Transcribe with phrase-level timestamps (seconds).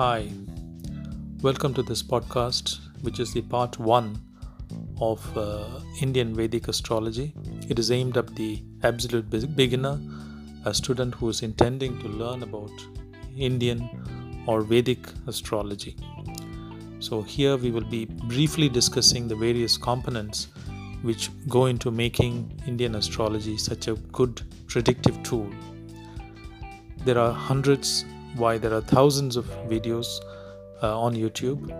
[0.00, 0.30] Hi,
[1.42, 4.18] welcome to this podcast, which is the part one
[4.98, 7.34] of uh, Indian Vedic astrology.
[7.68, 10.00] It is aimed at the absolute beginner,
[10.64, 12.72] a student who is intending to learn about
[13.36, 13.90] Indian
[14.46, 15.98] or Vedic astrology.
[17.00, 20.48] So, here we will be briefly discussing the various components
[21.02, 25.50] which go into making Indian astrology such a good predictive tool.
[27.04, 28.06] There are hundreds
[28.36, 30.06] why there are thousands of videos
[30.82, 31.70] uh, on YouTube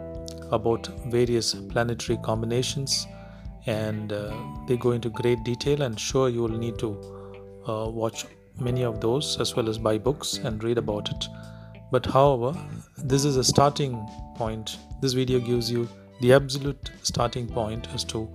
[0.53, 3.07] about various planetary combinations,
[3.67, 4.35] and uh,
[4.67, 5.83] they go into great detail.
[5.83, 6.91] And sure, you will need to
[7.69, 8.27] uh, watch
[8.59, 11.29] many of those as well as buy books and read about it.
[11.91, 12.59] But however,
[12.99, 14.79] this is a starting point.
[15.01, 15.89] This video gives you
[16.21, 18.29] the absolute starting point as to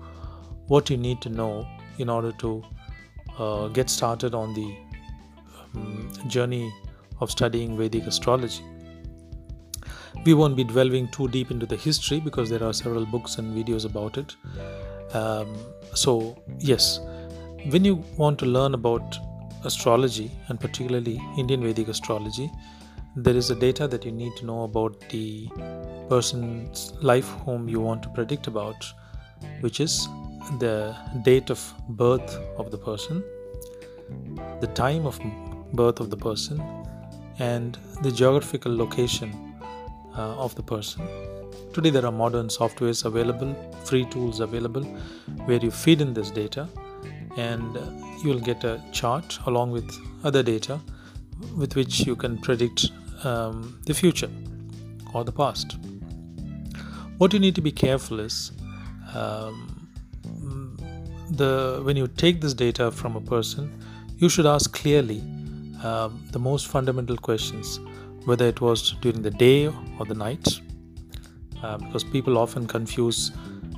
[0.67, 1.67] what you need to know
[1.99, 2.63] in order to
[3.37, 4.75] uh, get started on the
[5.75, 6.73] um, journey
[7.19, 8.63] of studying Vedic astrology.
[10.25, 13.55] We won't be delving too deep into the history because there are several books and
[13.55, 14.35] videos about it.
[15.13, 15.55] Um,
[15.93, 16.99] so, yes,
[17.69, 19.17] when you want to learn about
[19.63, 22.51] astrology and particularly Indian Vedic astrology,
[23.15, 25.47] there is a data that you need to know about the
[26.09, 28.75] person's life whom you want to predict about,
[29.61, 30.07] which is
[30.59, 33.23] the date of birth of the person,
[34.59, 35.19] the time of
[35.73, 36.61] birth of the person,
[37.39, 39.55] and the geographical location
[40.17, 41.05] uh, of the person.
[41.73, 44.83] Today, there are modern softwares available, free tools available,
[45.45, 46.69] where you feed in this data
[47.37, 47.75] and
[48.23, 49.91] you will get a chart along with
[50.23, 50.79] other data
[51.57, 52.91] with which you can predict
[53.23, 54.29] um, the future
[55.13, 55.77] or the past.
[57.17, 58.51] What you need to be careful is
[59.13, 59.89] um,
[61.29, 63.81] the when you take this data from a person,
[64.17, 65.21] you should ask clearly
[65.85, 67.79] um, the most fundamental questions,
[68.25, 70.47] whether it was during the day or the night,
[71.61, 73.31] uh, because people often confuse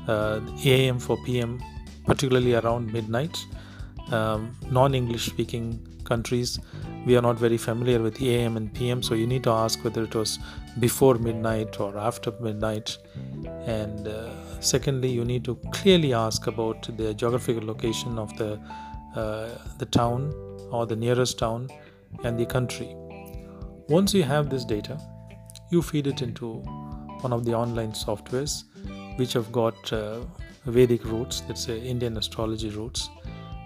[0.07, 1.61] uh, AM for PM,
[2.05, 3.37] particularly around midnight.
[4.11, 6.59] Um, non English speaking countries,
[7.05, 10.03] we are not very familiar with AM and PM, so you need to ask whether
[10.03, 10.39] it was
[10.79, 12.97] before midnight or after midnight.
[13.65, 18.59] And uh, secondly, you need to clearly ask about the geographical location of the
[19.15, 19.49] uh,
[19.79, 20.33] the town
[20.71, 21.69] or the nearest town
[22.23, 22.95] and the country.
[23.89, 24.99] Once you have this data,
[25.71, 26.55] you feed it into
[27.21, 28.63] one of the online softwares
[29.17, 30.19] which have got uh,
[30.65, 33.09] Vedic roots, let's say Indian astrology roots,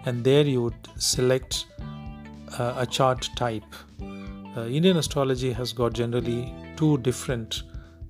[0.06, 1.66] and there you would select
[2.57, 3.63] uh, a chart type.
[4.56, 7.63] Uh, Indian astrology has got generally two different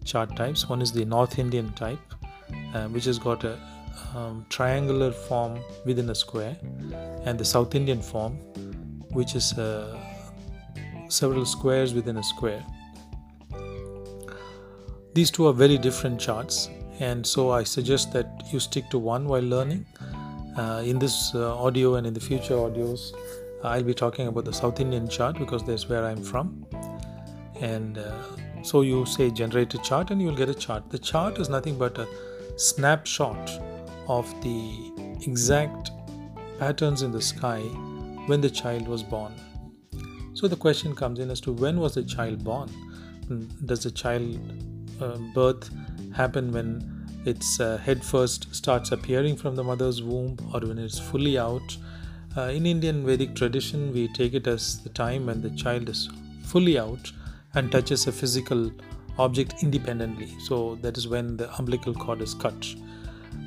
[0.04, 0.68] chart types.
[0.68, 2.00] One is the North Indian type,
[2.74, 3.58] uh, which has got a
[4.16, 6.58] um, triangular form within a square,
[7.26, 8.34] and the South Indian form,
[9.12, 10.01] which is a
[11.12, 12.64] several squares within a square.
[15.14, 19.28] These two are very different charts, and so I suggest that you stick to one
[19.28, 19.86] while learning.
[20.58, 23.12] Uh, in this uh, audio and in the future audios,
[23.64, 26.66] I'll be talking about the South Indian chart because that's where I'm from.
[27.60, 28.12] And uh,
[28.64, 30.90] so you say generate a chart, and you'll get a chart.
[30.90, 32.08] The chart is nothing but a
[32.58, 33.52] snapshot
[34.08, 34.92] of the
[35.26, 35.92] exact
[36.58, 37.60] patterns in the sky
[38.28, 39.34] when the child was born.
[40.42, 42.68] So the question comes in as to when was the child born?
[43.64, 44.40] Does the child
[45.00, 45.70] uh, birth
[46.16, 50.98] happen when its uh, head first starts appearing from the mother's womb or when it's
[50.98, 51.78] fully out?
[52.36, 56.10] Uh, in Indian Vedic tradition, we take it as the time when the child is
[56.46, 57.12] fully out
[57.54, 58.72] and touches a physical
[59.20, 60.34] object independently.
[60.40, 62.66] So that is when the umbilical cord is cut.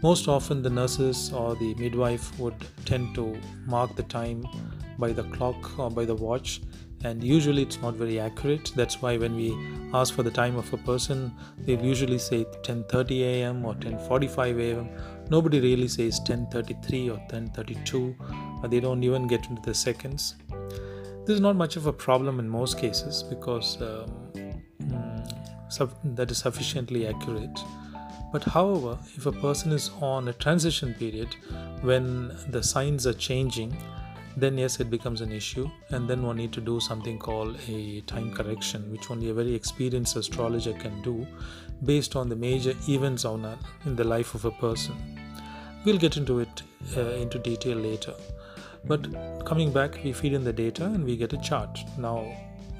[0.00, 2.54] Most often, the nurses or the midwife would
[2.84, 4.46] tend to mark the time
[4.98, 6.60] by the clock or by the watch
[7.04, 9.48] and usually it's not very accurate that's why when we
[9.92, 13.64] ask for the time of a person they'll usually say 10:30 a.m.
[13.64, 14.88] or 10:45 a.m.
[15.30, 20.34] nobody really says 10:33 or 10:32 they don't even get into the seconds
[21.26, 26.38] this is not much of a problem in most cases because um, mm, that is
[26.38, 27.60] sufficiently accurate
[28.32, 31.36] but however if a person is on a transition period
[31.82, 32.06] when
[32.48, 33.76] the signs are changing
[34.36, 35.70] then yes it becomes an issue.
[35.90, 39.54] And then one need to do something called a time correction which only a very
[39.54, 41.26] experienced astrologer can do
[41.84, 44.94] based on the major events on a, in the life of a person.
[45.84, 46.62] We'll get into it
[46.96, 48.14] uh, into detail later.
[48.84, 49.06] But
[49.44, 51.78] coming back we feed in the data and we get a chart.
[51.98, 52.26] Now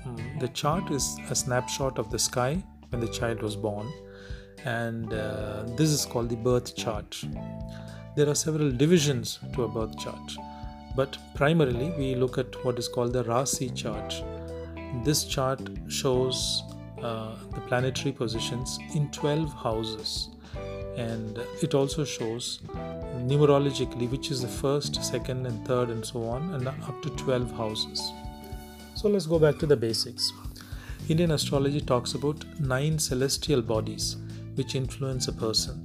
[0.04, 3.92] um, the chart is a snapshot of the sky when the child was born.
[4.64, 7.22] And uh, this is called the birth chart.
[8.16, 10.36] There are several divisions to a birth chart
[10.94, 14.22] but primarily we look at what is called the Rasi chart.
[15.04, 16.62] This chart shows
[17.02, 20.28] uh, the planetary positions in 12 houses
[20.96, 22.60] and it also shows
[23.26, 27.50] numerologically which is the first, second, and third, and so on, and up to 12
[27.56, 28.12] houses.
[28.94, 30.32] So let's go back to the basics.
[31.08, 34.16] Indian astrology talks about nine celestial bodies
[34.54, 35.76] which influence a person,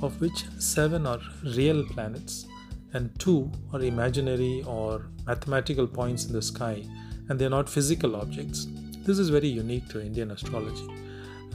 [0.00, 2.46] of which seven are real planets
[2.92, 6.84] and two are imaginary or mathematical points in the sky,
[7.28, 8.66] and they are not physical objects.
[9.04, 10.88] This is very unique to Indian astrology.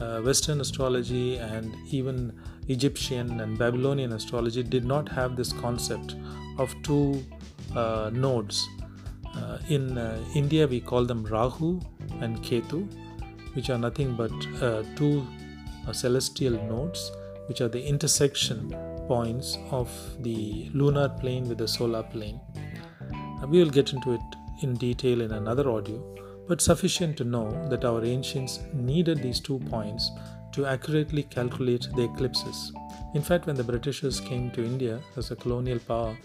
[0.00, 2.38] Uh, Western astrology and even
[2.68, 6.16] Egyptian and Babylonian astrology did not have this concept
[6.58, 7.24] of two
[7.74, 8.68] uh, nodes.
[9.34, 11.80] Uh, in uh, India, we call them Rahu
[12.20, 12.88] and Ketu,
[13.54, 14.32] which are nothing but
[14.62, 15.26] uh, two
[15.86, 17.12] uh, celestial nodes,
[17.46, 18.74] which are the intersection
[19.06, 19.90] points of
[20.22, 22.40] the lunar plane with the solar plane.
[23.48, 25.98] we will get into it in detail in another audio,
[26.48, 30.10] but sufficient to know that our ancients needed these two points
[30.52, 32.72] to accurately calculate the eclipses.
[33.14, 36.16] In fact, when the Britishers came to India as a colonial power,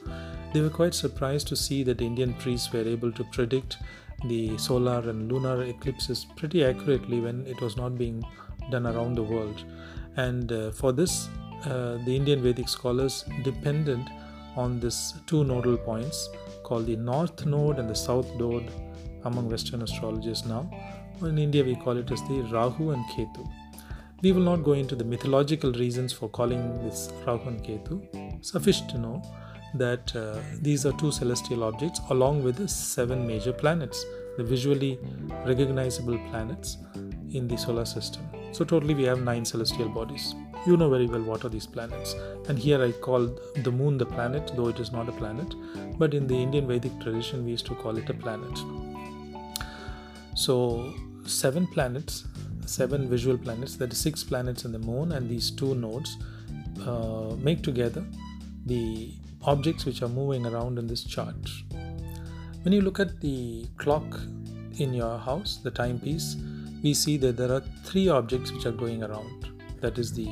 [0.54, 3.78] they were quite surprised to see that Indian priests were able to predict
[4.26, 8.24] the solar and lunar eclipses pretty accurately when it was not being
[8.70, 9.64] done around the world.
[10.18, 11.30] And uh, for this,
[11.66, 14.00] uh, the Indian Vedic scholars depended
[14.56, 16.30] on these two nodal points
[16.64, 18.70] called the North Node and the South Node
[19.26, 20.70] among Western astrologers now.
[21.22, 23.48] In India, we call it as the Rahu and Ketu.
[24.24, 28.44] We will not go into the mythological reasons for calling this Rahu and Ketu.
[28.44, 29.22] Suffice to know
[29.76, 34.04] that uh, these are two celestial objects along with the seven major planets,
[34.38, 35.00] the visually
[35.46, 36.78] recognizable planets
[37.32, 38.24] in the solar system.
[38.52, 40.36] So, totally, we have nine celestial bodies.
[40.68, 42.16] You know very well what are these planets.
[42.48, 45.56] And here I call the moon the planet, though it is not a planet.
[45.98, 48.60] But in the Indian Vedic tradition, we used to call it a planet.
[50.36, 50.94] So,
[51.26, 52.26] seven planets
[52.72, 56.18] seven visual planets, that is six planets in the moon, and these two nodes
[56.86, 58.04] uh, make together
[58.66, 59.12] the
[59.44, 61.36] objects which are moving around in this chart.
[62.64, 64.20] When you look at the clock
[64.78, 66.36] in your house, the timepiece,
[66.84, 69.48] we see that there are three objects which are going around.
[69.82, 70.30] That is the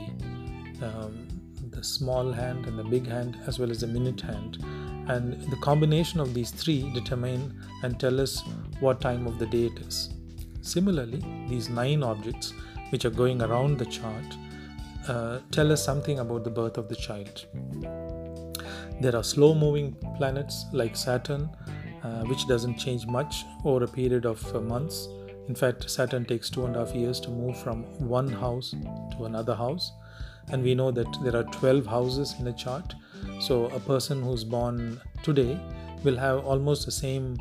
[0.81, 1.27] um,
[1.71, 4.57] the small hand and the big hand, as well as the minute hand.
[5.07, 8.43] And the combination of these three determine and tell us
[8.79, 10.09] what time of the day it is.
[10.61, 12.53] Similarly, these nine objects
[12.89, 14.25] which are going around the chart
[15.07, 17.45] uh, tell us something about the birth of the child.
[19.01, 21.49] There are slow moving planets like Saturn,
[22.03, 25.07] uh, which doesn't change much over a period of uh, months.
[25.49, 28.75] In fact, Saturn takes two and a half years to move from one house
[29.17, 29.91] to another house.
[30.51, 32.93] And we know that there are 12 houses in a chart.
[33.41, 35.59] So, a person who's born today
[36.03, 37.35] will have almost the same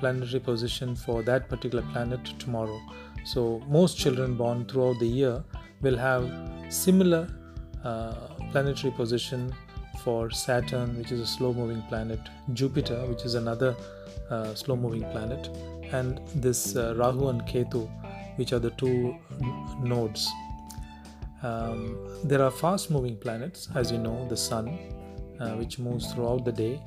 [0.00, 2.80] planetary position for that particular planet tomorrow.
[3.26, 5.44] So, most children born throughout the year
[5.82, 6.30] will have
[6.70, 7.28] similar
[7.84, 8.14] uh,
[8.52, 9.54] planetary position
[10.02, 12.20] for Saturn, which is a slow moving planet,
[12.54, 13.76] Jupiter, which is another
[14.30, 15.50] uh, slow moving planet,
[15.98, 17.82] and this uh, Rahu and Ketu,
[18.36, 20.28] which are the two n- nodes.
[21.42, 21.80] Um,
[22.24, 24.66] there are fast moving planets, as you know, the Sun,
[25.40, 26.80] uh, which moves throughout the day,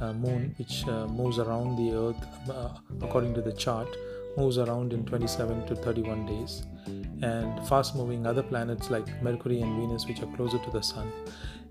[0.00, 2.70] uh, moon which uh, moves around the earth uh,
[3.02, 3.88] according to the chart
[4.36, 9.80] moves around in 27 to 31 days and fast moving other planets like mercury and
[9.80, 11.10] venus which are closer to the sun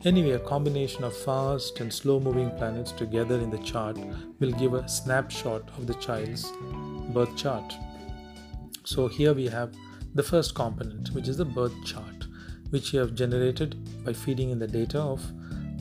[0.05, 3.97] anyway a combination of fast and slow moving planets together in the chart
[4.39, 6.51] will give a snapshot of the child's
[7.13, 7.73] birth chart
[8.83, 9.73] so here we have
[10.15, 12.27] the first component which is the birth chart
[12.69, 15.21] which you have generated by feeding in the data of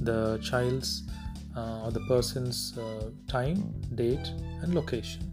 [0.04, 1.04] the child's
[1.56, 5.30] uh, or the person's uh, time, date, and location.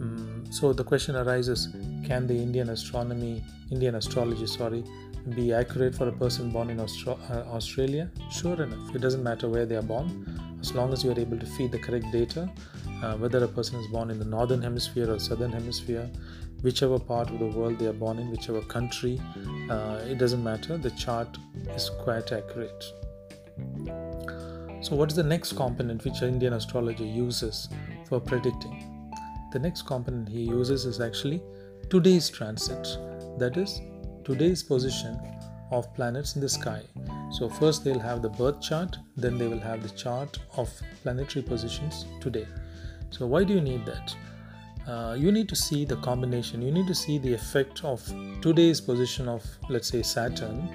[0.00, 1.68] Um, so the question arises:
[2.04, 4.84] Can the Indian astronomy, Indian astrology, sorry,
[5.34, 6.86] be accurate for a person born in uh,
[7.58, 8.10] Australia?
[8.30, 10.08] Sure enough, it doesn't matter where they are born,
[10.60, 12.50] as long as you are able to feed the correct data.
[13.02, 16.08] Uh, whether a person is born in the northern hemisphere or southern hemisphere,
[16.62, 19.20] whichever part of the world they are born in, whichever country,
[19.70, 20.76] uh, it doesn't matter.
[20.76, 21.36] The chart
[21.74, 22.84] is quite accurate.
[24.82, 27.68] So, what is the next component which Indian astrologer uses
[28.06, 28.90] for predicting?
[29.52, 31.42] The next component he uses is actually
[31.94, 32.98] today's transit,
[33.38, 33.80] that is,
[34.24, 35.18] today's position
[35.70, 36.82] of planets in the sky.
[37.30, 40.70] So, first they'll have the birth chart, then they will have the chart of
[41.02, 42.46] planetary positions today.
[43.10, 44.16] So, why do you need that?
[44.88, 48.02] Uh, you need to see the combination, you need to see the effect of
[48.42, 50.68] today's position of, let's say, Saturn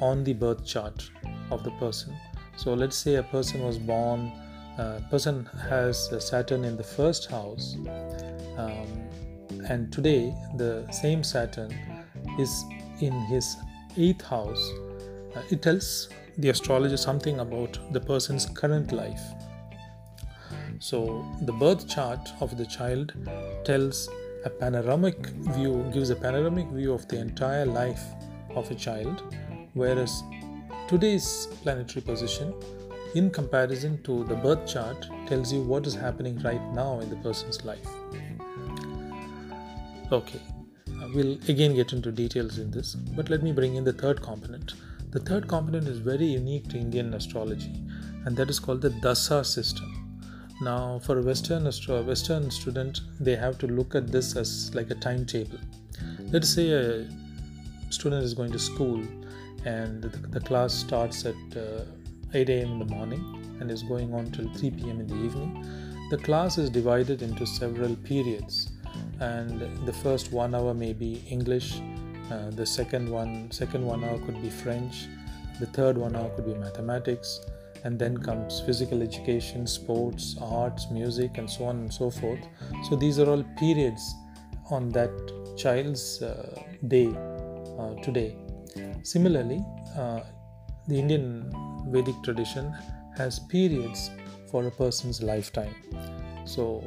[0.00, 1.10] on the birth chart
[1.50, 2.14] of the person
[2.60, 4.30] so let's say a person was born,
[4.76, 7.76] a uh, person has Saturn in the first house.
[8.58, 8.99] Um,
[9.70, 11.72] and today the same Saturn
[12.38, 12.64] is
[13.00, 13.56] in his
[13.96, 14.62] eighth house.
[15.34, 16.08] Uh, it tells
[16.38, 19.22] the astrologer something about the person's current life.
[20.80, 23.12] So, the birth chart of the child
[23.64, 24.08] tells
[24.44, 28.02] a panoramic view, gives a panoramic view of the entire life
[28.56, 29.22] of a child,
[29.74, 30.22] whereas
[30.88, 32.54] today's planetary position,
[33.14, 37.16] in comparison to the birth chart, tells you what is happening right now in the
[37.16, 37.86] person's life.
[40.12, 40.40] Okay,
[41.14, 44.74] we'll again get into details in this, but let me bring in the third component.
[45.12, 47.80] The third component is very unique to Indian astrology,
[48.24, 49.86] and that is called the Dasa system.
[50.60, 54.90] Now, for a Western astro- Western student, they have to look at this as like
[54.90, 55.60] a timetable.
[56.32, 57.08] Let's say a
[57.90, 59.00] student is going to school,
[59.64, 61.84] and the, the class starts at uh,
[62.34, 62.72] 8 a.m.
[62.72, 64.98] in the morning and is going on till 3 p.m.
[64.98, 65.64] in the evening.
[66.10, 68.69] The class is divided into several periods
[69.20, 71.80] and the first one hour may be English,
[72.30, 75.06] uh, the second one second one hour could be French,
[75.58, 77.40] the third one hour could be mathematics,
[77.84, 82.40] and then comes physical education, sports, arts, music, and so on and so forth.
[82.88, 84.14] So these are all periods
[84.70, 85.10] on that
[85.56, 86.58] child's uh,
[86.88, 88.36] day uh, today.
[89.02, 89.64] Similarly,
[89.96, 90.20] uh,
[90.88, 91.52] the Indian
[91.88, 92.72] Vedic tradition
[93.16, 94.10] has periods
[94.50, 95.74] for a person's lifetime.
[96.44, 96.84] So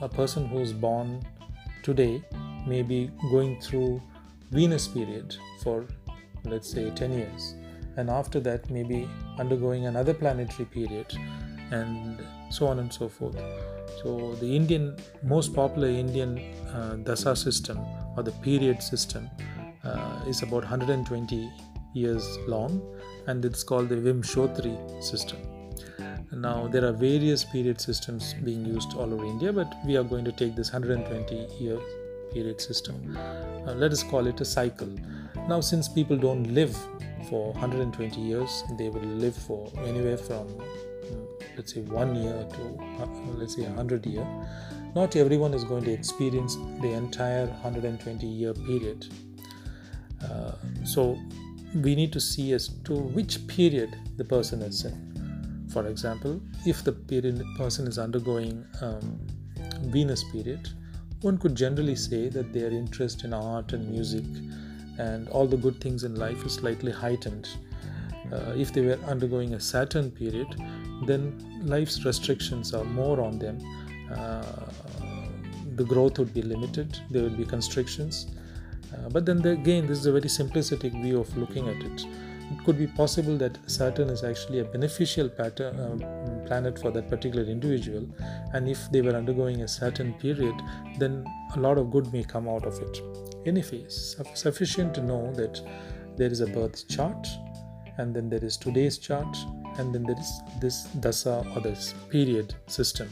[0.00, 1.22] a person who's born
[1.82, 2.22] today
[2.66, 4.02] may be going through
[4.50, 5.86] Venus period for
[6.44, 7.54] let's say 10 years.
[7.96, 11.12] And after that maybe undergoing another planetary period
[11.70, 13.36] and so on and so forth.
[14.02, 16.38] So the indian most popular indian
[16.68, 17.78] uh, dasa system
[18.16, 19.28] or the period system
[19.84, 21.52] uh, is about 120
[21.92, 22.80] years long
[23.26, 25.59] and it's called the vimshottari system
[26.32, 30.24] now there are various period systems being used all over India, but we are going
[30.24, 31.78] to take this 120 year
[32.32, 33.16] period system.
[33.16, 34.88] Uh, let us call it a cycle.
[35.48, 36.76] Now, since people don't live
[37.28, 43.02] for 120 years, they will live for anywhere from mm, let's say one year to
[43.02, 43.06] uh,
[43.36, 44.26] let's say 100 year.
[44.94, 49.06] Not everyone is going to experience the entire 120 year period.
[50.22, 50.52] Uh,
[50.84, 51.18] so
[51.74, 55.09] we need to see as to which period the person is in
[55.72, 59.20] for example, if the period person is undergoing um,
[59.84, 60.68] Venus period,
[61.22, 64.24] one could generally say that their interest in art and music
[64.98, 67.48] and all the good things in life is slightly heightened.
[68.32, 70.48] Uh, if they were undergoing a Saturn period,
[71.06, 73.58] then life's restrictions are more on them.
[74.12, 74.42] Uh,
[75.76, 78.26] the growth would be limited, there would be constrictions.
[78.92, 82.06] Uh, but then the, again, this is a very simplistic view of looking at it
[82.50, 87.08] it could be possible that Saturn is actually a beneficial pattern, uh, planet for that
[87.08, 88.06] particular individual,
[88.52, 90.54] and if they were undergoing a Saturn period,
[90.98, 93.00] then a lot of good may come out of it.
[93.46, 95.60] Anyways, sufficient to know that
[96.16, 97.28] there is a birth chart,
[97.98, 99.36] and then there is today's chart,
[99.78, 103.08] and then there is this dasa or this period system.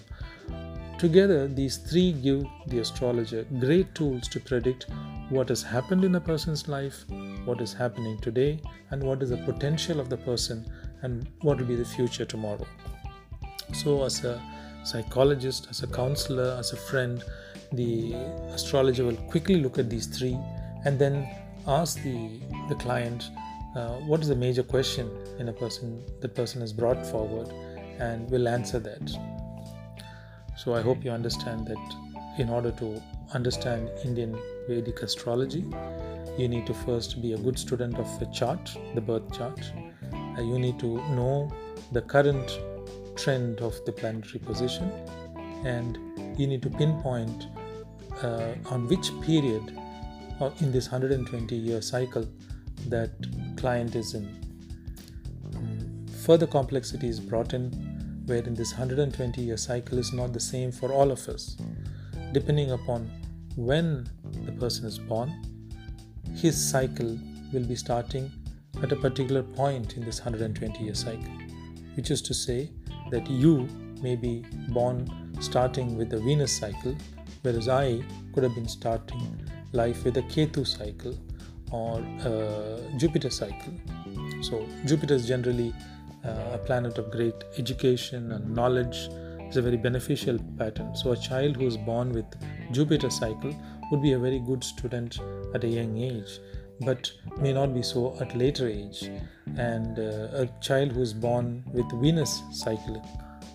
[0.99, 4.87] Together, these three give the astrologer great tools to predict
[5.31, 7.05] what has happened in a person's life
[7.49, 10.65] what is happening today and what is the potential of the person
[11.03, 12.67] and what will be the future tomorrow.
[13.73, 14.41] So, as a
[14.85, 17.25] psychologist, as a counselor, as a friend,
[17.73, 18.15] the
[18.53, 20.39] astrologer will quickly look at these three
[20.85, 21.29] and then
[21.67, 23.31] ask the, the client
[23.77, 27.49] uh, what is the major question in a person the person has brought forward
[27.99, 29.11] and will answer that.
[30.57, 31.97] So, I hope you understand that
[32.39, 33.03] in order to
[33.35, 34.39] understand Indian
[34.69, 35.65] Vedic astrology,
[36.39, 39.61] you need to first be a good student of the chart, the birth chart.
[40.13, 41.53] Uh, you need to know
[41.91, 42.61] the current
[43.17, 44.89] trend of the planetary position,
[45.65, 45.99] and
[46.39, 47.49] you need to pinpoint
[48.23, 49.77] uh, on which period
[50.61, 52.25] in this 120 year cycle
[52.87, 53.11] that
[53.57, 54.27] client is in.
[55.57, 57.73] Um, further complexity is brought in
[58.27, 61.57] wherein this 120 year cycle is not the same for all of us,
[62.33, 63.11] depending upon
[63.57, 64.09] when
[64.45, 65.33] the person is born
[66.41, 67.19] his cycle
[67.53, 68.31] will be starting
[68.83, 71.33] at a particular point in this 120 year cycle,
[71.97, 72.71] which is to say
[73.11, 73.69] that you
[74.03, 74.99] may be born
[75.41, 76.97] starting with the Venus cycle,
[77.43, 78.03] whereas I
[78.33, 81.19] could have been starting life with a Ketu cycle
[81.73, 83.75] or a Jupiter cycle.
[84.43, 85.75] So, Jupiter is generally
[86.25, 89.09] uh, a planet of great education and knowledge.
[89.49, 90.95] It's a very beneficial pattern.
[90.95, 92.27] So, a child who is born with
[92.71, 93.55] Jupiter cycle
[93.91, 95.19] would be a very good student
[95.55, 96.39] at a young age
[96.81, 99.11] but may not be so at later age
[99.57, 103.03] and uh, a child who is born with venus cycle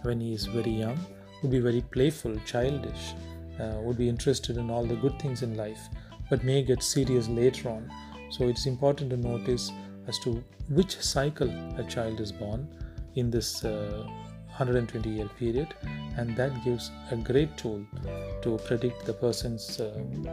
[0.02, 0.98] when he is very young
[1.42, 3.14] would be very playful childish
[3.60, 5.88] uh, would be interested in all the good things in life
[6.30, 7.90] but may get serious later on
[8.30, 9.72] so it's important to notice
[10.08, 12.68] as to which cycle a child is born
[13.16, 14.06] in this uh,
[14.58, 15.74] 120 year period
[16.18, 17.86] and that gives a great tool
[18.42, 20.28] to predict the person's um,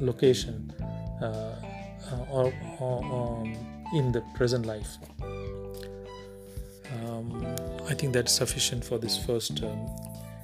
[0.00, 0.72] location
[1.20, 1.54] uh,
[2.10, 3.56] uh, or, or um,
[3.94, 4.96] in the present life.
[7.04, 7.44] Um,
[7.86, 9.70] i think that's sufficient for this first um,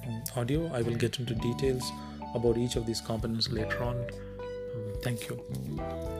[0.05, 0.71] um, audio.
[0.73, 1.91] I will get into details
[2.35, 3.97] about each of these components later on.
[3.97, 6.14] Um, thank you